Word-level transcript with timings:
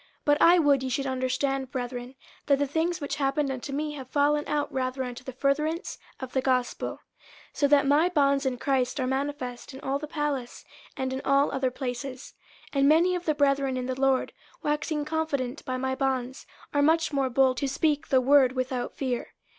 50:001:012 0.01 0.09
But 0.25 0.41
I 0.41 0.57
would 0.57 0.81
ye 0.81 0.89
should 0.89 1.05
understand, 1.05 1.71
brethren, 1.71 2.15
that 2.47 2.57
the 2.57 2.65
things 2.65 2.99
which 2.99 3.17
happened 3.17 3.51
unto 3.51 3.71
me 3.71 3.91
have 3.91 4.09
fallen 4.09 4.43
out 4.47 4.73
rather 4.73 5.03
unto 5.03 5.23
the 5.23 5.31
furtherance 5.31 5.99
of 6.19 6.33
the 6.33 6.41
gospel; 6.41 6.89
50:001:013 6.89 6.99
So 7.53 7.67
that 7.67 7.85
my 7.85 8.09
bonds 8.09 8.47
in 8.47 8.57
Christ 8.57 8.99
are 8.99 9.05
manifest 9.05 9.75
in 9.75 9.79
all 9.81 9.99
the 9.99 10.07
palace, 10.07 10.65
and 10.97 11.13
in 11.13 11.21
all 11.23 11.51
other 11.51 11.69
places; 11.69 12.33
50:001:014 12.71 12.79
And 12.79 12.89
many 12.89 13.13
of 13.13 13.25
the 13.25 13.35
brethren 13.35 13.77
in 13.77 13.85
the 13.85 14.01
Lord, 14.01 14.33
waxing 14.63 15.05
confident 15.05 15.63
by 15.65 15.77
my 15.77 15.93
bonds, 15.93 16.47
are 16.73 16.81
much 16.81 17.13
more 17.13 17.29
bold 17.29 17.57
to 17.57 17.67
speak 17.67 18.07
the 18.07 18.19
word 18.21 18.53
without 18.53 18.95
fear. 18.97 19.35